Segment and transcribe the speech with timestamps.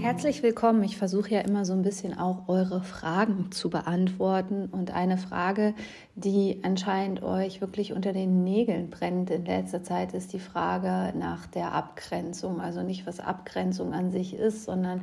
[0.00, 0.82] Herzlich willkommen.
[0.82, 4.70] Ich versuche ja immer so ein bisschen auch eure Fragen zu beantworten.
[4.72, 5.74] Und eine Frage,
[6.14, 11.46] die anscheinend euch wirklich unter den Nägeln brennt in letzter Zeit, ist die Frage nach
[11.46, 12.62] der Abgrenzung.
[12.62, 15.02] Also nicht, was Abgrenzung an sich ist, sondern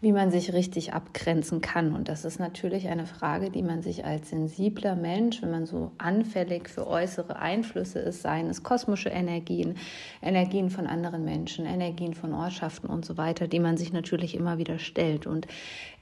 [0.00, 1.92] wie man sich richtig abgrenzen kann.
[1.92, 5.90] Und das ist natürlich eine Frage, die man sich als sensibler Mensch, wenn man so
[5.98, 9.76] anfällig für äußere Einflüsse ist, seien es kosmische Energien,
[10.22, 14.58] Energien von anderen Menschen, Energien von Ortschaften und so weiter, die man sich natürlich immer
[14.58, 15.26] wieder stellt.
[15.26, 15.46] Und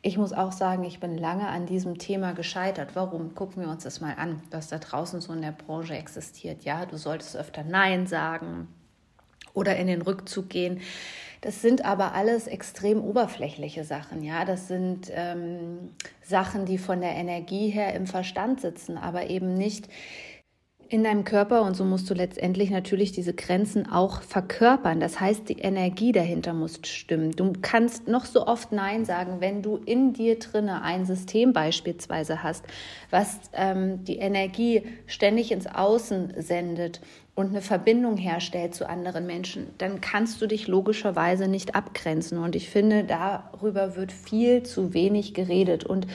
[0.03, 2.91] ich muss auch sagen, ich bin lange an diesem Thema gescheitert.
[2.95, 3.35] Warum?
[3.35, 6.65] Gucken wir uns das mal an, was da draußen so in der Branche existiert.
[6.65, 8.69] Ja, du solltest öfter Nein sagen
[9.53, 10.81] oder in den Rückzug gehen.
[11.41, 14.45] Das sind aber alles extrem oberflächliche Sachen, ja.
[14.45, 15.91] Das sind ähm,
[16.23, 19.89] Sachen, die von der Energie her im Verstand sitzen, aber eben nicht
[20.89, 25.01] in deinem Körper und so musst du letztendlich natürlich diese Grenzen auch verkörpern.
[25.01, 27.33] Das heißt, die Energie dahinter muss stimmen.
[27.33, 32.43] Du kannst noch so oft Nein sagen, wenn du in dir drinne ein System beispielsweise
[32.43, 32.65] hast,
[33.11, 37.01] was ähm, die Energie ständig ins Außen sendet
[37.35, 42.39] und eine Verbindung herstellt zu anderen Menschen, dann kannst du dich logischerweise nicht abgrenzen.
[42.39, 45.85] Und ich finde, darüber wird viel zu wenig geredet.
[45.85, 46.07] Und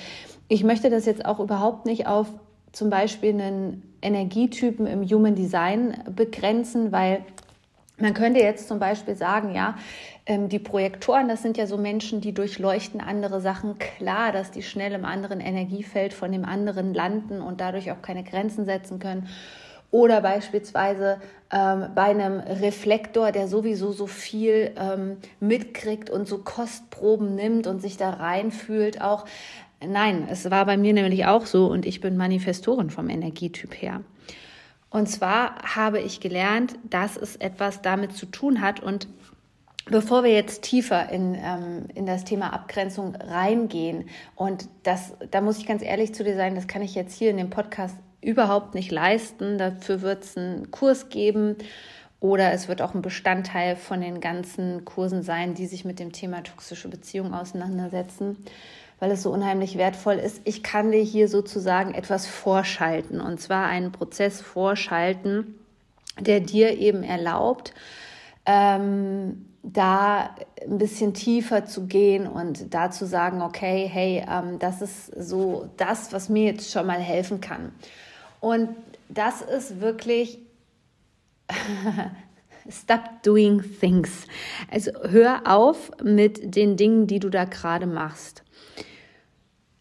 [0.47, 2.27] ich möchte das jetzt auch überhaupt nicht auf
[2.71, 7.23] zum Beispiel einen Energietypen im Human Design begrenzen, weil
[7.97, 9.75] man könnte jetzt zum Beispiel sagen, ja,
[10.25, 13.77] ähm, die Projektoren, das sind ja so Menschen, die durchleuchten andere Sachen.
[13.77, 18.23] Klar, dass die schnell im anderen Energiefeld von dem anderen landen und dadurch auch keine
[18.23, 19.27] Grenzen setzen können.
[19.91, 21.19] Oder beispielsweise
[21.51, 27.81] ähm, bei einem Reflektor, der sowieso so viel ähm, mitkriegt und so Kostproben nimmt und
[27.81, 29.25] sich da reinfühlt, auch.
[29.85, 34.01] Nein, es war bei mir nämlich auch so und ich bin Manifestorin vom Energietyp her.
[34.89, 39.07] Und zwar habe ich gelernt, dass es etwas damit zu tun hat und
[39.89, 45.57] Bevor wir jetzt tiefer in, ähm, in das Thema Abgrenzung reingehen, und das, da muss
[45.57, 48.75] ich ganz ehrlich zu dir sein, das kann ich jetzt hier in dem Podcast überhaupt
[48.75, 49.57] nicht leisten.
[49.57, 51.55] Dafür wird es einen Kurs geben
[52.19, 56.11] oder es wird auch ein Bestandteil von den ganzen Kursen sein, die sich mit dem
[56.11, 58.37] Thema toxische Beziehungen auseinandersetzen,
[59.01, 60.41] weil es so unheimlich wertvoll ist.
[60.43, 65.55] Ich kann dir hier sozusagen etwas vorschalten und zwar einen Prozess vorschalten,
[66.19, 67.73] der dir eben erlaubt,
[68.45, 74.83] ähm, da ein bisschen tiefer zu gehen und da zu sagen, okay, hey, ähm, das
[74.83, 77.71] ist so das, was mir jetzt schon mal helfen kann.
[78.39, 78.69] Und
[79.09, 80.37] das ist wirklich
[82.69, 84.27] Stop doing things.
[84.69, 88.43] Also hör auf mit den Dingen, die du da gerade machst.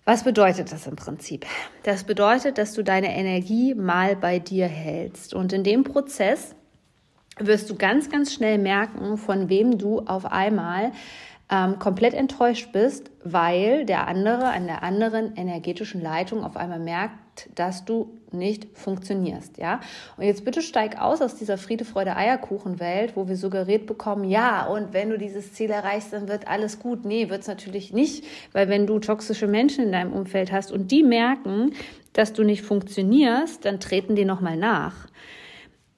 [0.05, 1.47] Was bedeutet das im Prinzip?
[1.83, 5.34] Das bedeutet, dass du deine Energie mal bei dir hältst.
[5.34, 6.55] Und in dem Prozess
[7.38, 10.93] wirst du ganz, ganz schnell merken, von wem du auf einmal
[11.50, 17.15] ähm, komplett enttäuscht bist, weil der andere an der anderen energetischen Leitung auf einmal merkt,
[17.54, 19.80] dass du nicht funktionierst, ja?
[20.16, 24.66] Und jetzt bitte steig aus aus dieser Friede, Freude, Eierkuchen-Welt, wo wir suggeriert bekommen, ja,
[24.66, 27.04] und wenn du dieses Ziel erreichst, dann wird alles gut.
[27.04, 30.90] Nee, wird es natürlich nicht, weil wenn du toxische Menschen in deinem Umfeld hast und
[30.90, 31.72] die merken,
[32.12, 35.08] dass du nicht funktionierst, dann treten die nochmal nach.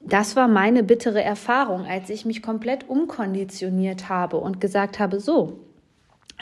[0.05, 5.59] Das war meine bittere Erfahrung, als ich mich komplett umkonditioniert habe und gesagt habe, so,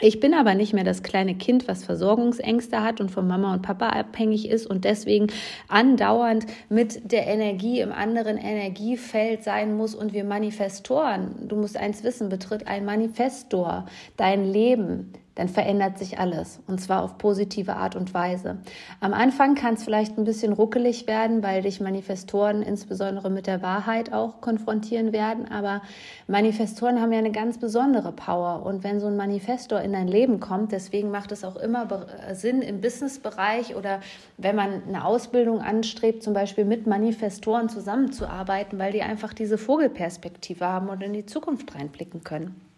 [0.02, 3.62] ich bin aber nicht mehr das kleine Kind, was Versorgungsängste hat und von Mama und
[3.62, 5.28] Papa abhängig ist und deswegen
[5.68, 12.02] andauernd mit der Energie im anderen Energiefeld sein muss und wir Manifestoren, du musst eins
[12.02, 13.86] wissen, betritt ein Manifestor
[14.16, 18.58] dein Leben, dann verändert sich alles und zwar auf positive Art und Weise.
[19.00, 23.62] Am Anfang kann es vielleicht ein bisschen ruckelig werden, weil dich Manifestoren insbesondere mit der
[23.62, 25.82] Wahrheit auch konfrontieren werden, aber
[26.26, 30.40] Manifestoren haben ja eine ganz besondere Power und wenn so ein Manifestor in dein Leben
[30.40, 31.88] kommt, deswegen macht es auch immer
[32.32, 34.00] Sinn im Businessbereich oder
[34.36, 40.66] wenn man eine Ausbildung anstrebt, zum Beispiel mit Manifestoren zusammenzuarbeiten, weil die einfach diese Vogelperspektive
[40.66, 42.71] haben und in die Zukunft reinblicken können.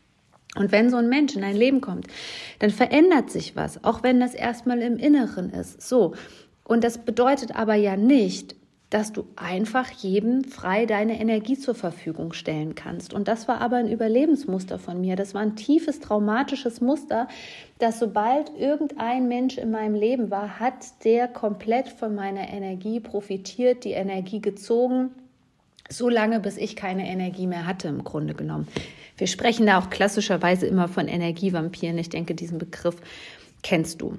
[0.54, 2.06] Und wenn so ein Mensch in dein Leben kommt,
[2.60, 5.82] dann verändert sich was, auch wenn das erstmal im Inneren ist.
[5.82, 6.14] So.
[6.62, 8.54] Und das bedeutet aber ja nicht,
[8.94, 13.12] dass du einfach jedem frei deine Energie zur Verfügung stellen kannst.
[13.12, 15.16] Und das war aber ein Überlebensmuster von mir.
[15.16, 17.26] Das war ein tiefes traumatisches Muster,
[17.80, 23.82] dass sobald irgendein Mensch in meinem Leben war, hat der komplett von meiner Energie profitiert,
[23.82, 25.10] die Energie gezogen,
[25.90, 28.68] so lange, bis ich keine Energie mehr hatte, im Grunde genommen.
[29.16, 31.98] Wir sprechen da auch klassischerweise immer von Energievampiren.
[31.98, 32.96] Ich denke, diesen Begriff
[33.62, 34.18] kennst du.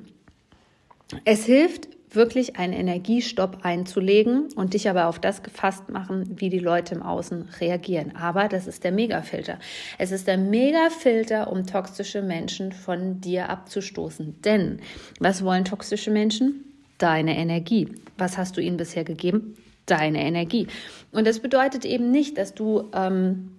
[1.24, 6.60] Es hilft wirklich einen Energiestopp einzulegen und dich aber auf das gefasst machen, wie die
[6.60, 8.16] Leute im Außen reagieren.
[8.16, 9.60] Aber das ist der Megafilter.
[9.98, 14.42] Es ist der Megafilter, um toxische Menschen von dir abzustoßen.
[14.44, 14.80] Denn
[15.20, 16.64] was wollen toxische Menschen?
[16.98, 17.90] Deine Energie.
[18.18, 19.58] Was hast du ihnen bisher gegeben?
[19.86, 20.68] Deine Energie.
[21.12, 23.52] Und das bedeutet eben nicht, dass du ähm,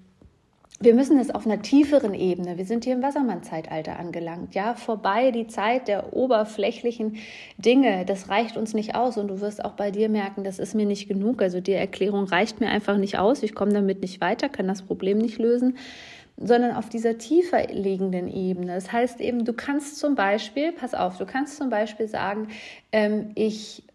[0.79, 5.31] wir müssen es auf einer tieferen Ebene, wir sind hier im Wassermann-Zeitalter angelangt, ja, vorbei
[5.31, 7.17] die Zeit der oberflächlichen
[7.57, 10.75] Dinge, das reicht uns nicht aus und du wirst auch bei dir merken, das ist
[10.75, 14.21] mir nicht genug, also die Erklärung reicht mir einfach nicht aus, ich komme damit nicht
[14.21, 15.79] weiter, kann das Problem nicht lösen,
[16.37, 18.75] sondern auf dieser tiefer liegenden Ebene.
[18.75, 22.49] Das heißt eben, du kannst zum Beispiel, pass auf, du kannst zum Beispiel sagen,
[22.93, 23.86] ähm, ich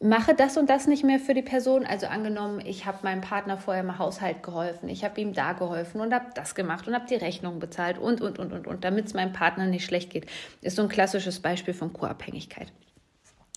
[0.00, 1.86] mache das und das nicht mehr für die Person.
[1.86, 6.00] Also angenommen, ich habe meinem Partner vorher im Haushalt geholfen, ich habe ihm da geholfen
[6.00, 9.06] und habe das gemacht und habe die Rechnung bezahlt und, und, und, und, und, damit
[9.06, 10.26] es meinem Partner nicht schlecht geht.
[10.60, 12.72] Ist so ein klassisches Beispiel von Co-Abhängigkeit.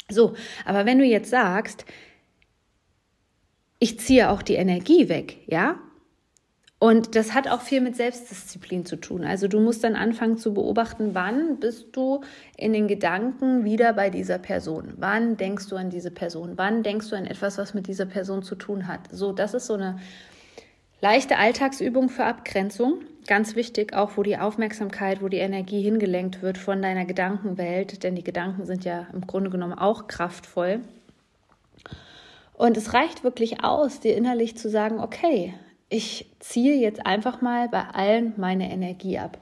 [0.10, 1.86] So, aber wenn du jetzt sagst,
[3.80, 5.78] ich ziehe auch die Energie weg, ja,
[6.80, 9.26] und das hat auch viel mit Selbstdisziplin zu tun.
[9.26, 12.22] Also du musst dann anfangen zu beobachten, wann bist du
[12.56, 14.94] in den Gedanken wieder bei dieser Person?
[14.96, 16.54] Wann denkst du an diese Person?
[16.56, 19.02] Wann denkst du an etwas, was mit dieser Person zu tun hat?
[19.12, 20.00] So, das ist so eine
[21.02, 23.02] leichte Alltagsübung für Abgrenzung.
[23.28, 28.16] Ganz wichtig, auch wo die Aufmerksamkeit, wo die Energie hingelenkt wird von deiner Gedankenwelt, denn
[28.16, 30.80] die Gedanken sind ja im Grunde genommen auch kraftvoll.
[32.54, 35.54] Und es reicht wirklich aus, dir innerlich zu sagen, okay,
[35.90, 39.38] ich ziehe jetzt einfach mal bei allen meine Energie ab.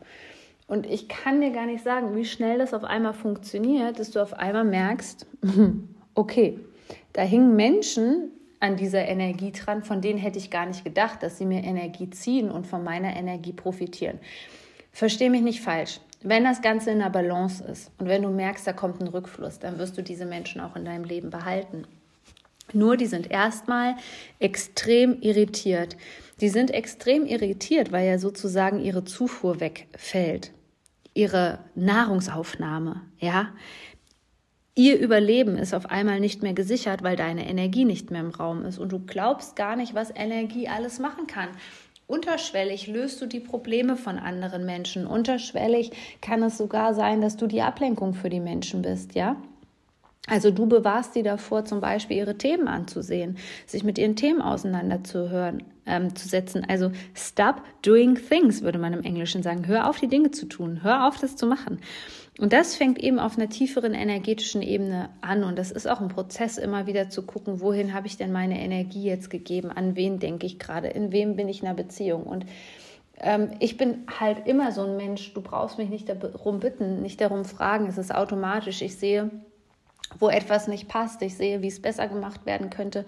[0.67, 4.21] Und ich kann dir gar nicht sagen, wie schnell das auf einmal funktioniert, dass du
[4.21, 5.25] auf einmal merkst,
[6.15, 6.59] okay,
[7.13, 11.38] da hingen Menschen an dieser Energie dran, von denen hätte ich gar nicht gedacht, dass
[11.38, 14.19] sie mir Energie ziehen und von meiner Energie profitieren.
[14.91, 15.99] Verstehe mich nicht falsch.
[16.23, 19.59] Wenn das Ganze in der Balance ist und wenn du merkst, da kommt ein Rückfluss,
[19.59, 21.85] dann wirst du diese Menschen auch in deinem Leben behalten.
[22.73, 23.95] Nur die sind erstmal
[24.39, 25.95] extrem irritiert.
[26.41, 30.51] Die sind extrem irritiert, weil ja sozusagen ihre Zufuhr wegfällt,
[31.13, 33.49] ihre Nahrungsaufnahme, ja.
[34.75, 38.63] Ihr Überleben ist auf einmal nicht mehr gesichert, weil deine Energie nicht mehr im Raum
[38.63, 41.49] ist und du glaubst gar nicht, was Energie alles machen kann.
[42.05, 45.07] Unterschwellig löst du die Probleme von anderen Menschen.
[45.07, 45.91] Unterschwellig
[46.21, 49.35] kann es sogar sein, dass du die Ablenkung für die Menschen bist, ja?
[50.29, 55.63] Also du bewahrst sie davor, zum Beispiel ihre Themen anzusehen, sich mit ihren Themen auseinanderzuhören,
[55.85, 56.65] ähm, zu setzen.
[56.68, 59.65] Also stop doing things, würde man im Englischen sagen.
[59.68, 60.83] Hör auf, die Dinge zu tun.
[60.83, 61.79] Hör auf, das zu machen.
[62.39, 65.45] Und das fängt eben auf einer tieferen energetischen Ebene an.
[65.45, 68.59] Und das ist auch ein Prozess, immer wieder zu gucken, wohin habe ich denn meine
[68.59, 69.71] Energie jetzt gegeben?
[69.71, 70.89] An wen denke ich gerade?
[70.89, 72.23] In wem bin ich in einer Beziehung?
[72.23, 72.45] Und
[73.19, 77.21] ähm, ich bin halt immer so ein Mensch, du brauchst mich nicht darum bitten, nicht
[77.21, 78.81] darum fragen, es ist automatisch.
[78.83, 79.31] Ich sehe,
[80.19, 81.21] wo etwas nicht passt.
[81.21, 83.06] Ich sehe, wie es besser gemacht werden könnte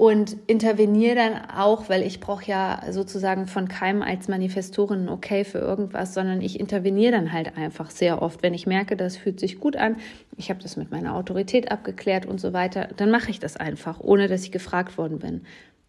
[0.00, 5.58] und interveniere dann auch, weil ich brauche ja sozusagen von keinem als Manifestorin okay für
[5.58, 9.60] irgendwas, sondern ich interveniere dann halt einfach sehr oft, wenn ich merke, das fühlt sich
[9.60, 9.96] gut an,
[10.38, 14.00] ich habe das mit meiner Autorität abgeklärt und so weiter, dann mache ich das einfach,
[14.00, 15.42] ohne dass ich gefragt worden bin.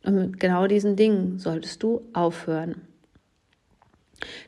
[0.04, 2.82] Und mit genau diesen Dingen solltest du aufhören.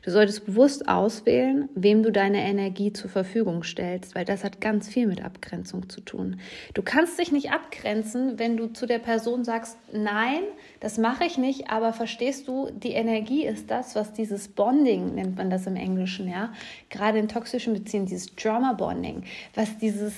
[0.02, 4.88] Du solltest bewusst auswählen, wem du deine Energie zur Verfügung stellst, weil das hat ganz
[4.88, 6.40] viel mit Abgrenzung zu tun.
[6.74, 10.42] Du kannst dich nicht abgrenzen, wenn du zu der Person sagst, nein,
[10.80, 15.36] das mache ich nicht, aber verstehst du, die Energie ist das, was dieses Bonding, nennt
[15.36, 16.52] man das im Englischen, ja,
[16.90, 20.14] gerade in toxischen Beziehungen, dieses Trauma Bonding, was dieses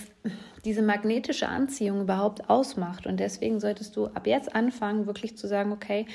[0.66, 3.06] diese magnetische Anziehung überhaupt ausmacht.
[3.06, 6.06] Und deswegen solltest du ab jetzt anfangen, wirklich zu sagen, okay,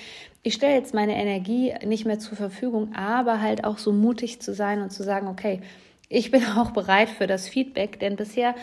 [0.44, 4.54] ich stelle jetzt meine Energie nicht mehr zur Verfügung, aber halt auch so mutig zu
[4.54, 5.62] sein und zu sagen, okay,
[6.10, 8.54] ich bin auch bereit für das Feedback, denn bisher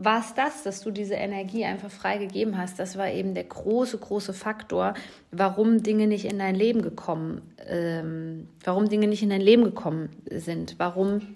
[0.00, 2.78] war es das, dass du diese Energie einfach freigegeben hast.
[2.78, 4.94] Das war eben der große, große Faktor,
[5.32, 10.10] warum Dinge nicht in dein Leben gekommen, ähm, warum Dinge nicht in dein Leben gekommen
[10.30, 11.34] sind, warum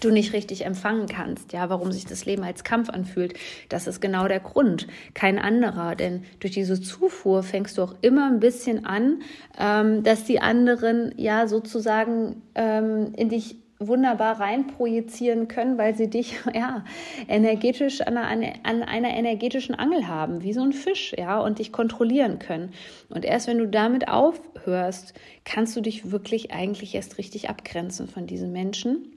[0.00, 3.34] du nicht richtig empfangen kannst, ja, warum sich das Leben als Kampf anfühlt.
[3.68, 5.96] Das ist genau der Grund, kein anderer.
[5.96, 9.22] Denn durch diese Zufuhr fängst du auch immer ein bisschen an,
[9.58, 16.36] ähm, dass die anderen ja sozusagen ähm, in dich wunderbar reinprojizieren können, weil sie dich
[16.54, 16.84] ja
[17.28, 21.72] energetisch an einer, an einer energetischen Angel haben, wie so ein Fisch, ja, und dich
[21.72, 22.72] kontrollieren können.
[23.08, 25.14] Und erst wenn du damit aufhörst,
[25.44, 29.12] kannst du dich wirklich eigentlich erst richtig abgrenzen von diesen Menschen.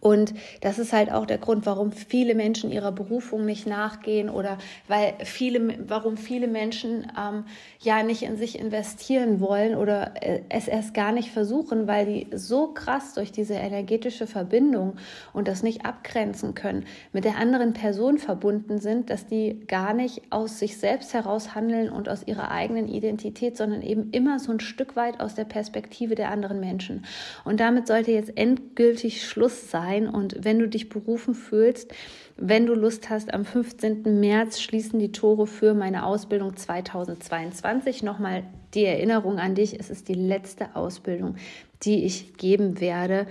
[0.00, 4.58] Und das ist halt auch der Grund, warum viele Menschen ihrer Berufung nicht nachgehen oder
[4.88, 7.44] weil viele, warum viele Menschen ähm,
[7.80, 12.26] ja nicht in sich investieren wollen oder äh, es erst gar nicht versuchen, weil die
[12.34, 14.96] so krass durch diese energetische Verbindung
[15.32, 20.22] und das nicht abgrenzen können, mit der anderen Person verbunden sind, dass die gar nicht
[20.30, 24.60] aus sich selbst heraus handeln und aus ihrer eigenen Identität, sondern eben immer so ein
[24.60, 27.04] Stück weit aus der Perspektive der anderen Menschen.
[27.44, 30.08] Und damit sollte jetzt endgültig Schluss sein sein.
[30.08, 31.92] Und wenn du dich berufen fühlst,
[32.36, 34.20] wenn du Lust hast, am 15.
[34.20, 38.02] März schließen die Tore für meine Ausbildung 2022.
[38.02, 41.36] Nochmal die Erinnerung an dich, es ist die letzte Ausbildung,
[41.82, 43.26] die ich geben werde.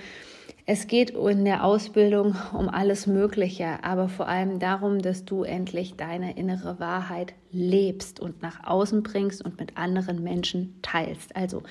[0.72, 5.96] Es geht in der Ausbildung um alles Mögliche, aber vor allem darum, dass du endlich
[5.96, 11.36] deine innere Wahrheit lebst und nach außen bringst und mit anderen Menschen teilst.
[11.36, 11.63] Also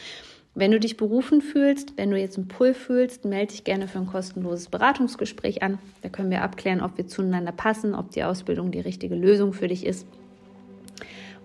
[0.59, 4.01] wenn du dich berufen fühlst, wenn du jetzt einen Pull fühlst, melde dich gerne für
[4.01, 5.79] ein kostenloses Beratungsgespräch an.
[6.03, 9.69] Da können wir abklären, ob wir zueinander passen, ob die Ausbildung die richtige Lösung für
[9.69, 10.05] dich ist.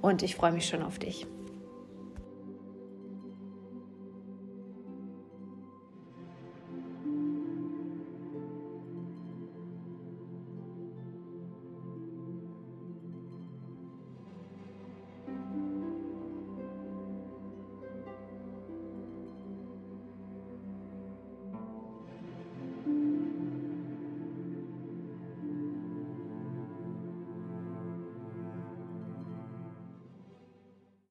[0.01, 1.27] Und ich freue mich schon auf dich.